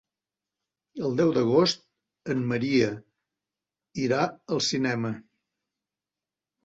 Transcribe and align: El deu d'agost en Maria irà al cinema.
El 1.09 1.17
deu 1.19 1.33
d'agost 1.35 1.85
en 2.35 2.41
Maria 2.53 2.89
irà 4.07 4.23
al 4.55 4.63
cinema. 4.69 5.13